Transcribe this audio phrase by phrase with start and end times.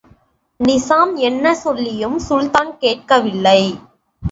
[0.59, 3.61] நிசாம் என்ன சொல்லியும் சுல்தான் கேட்கவில்லை.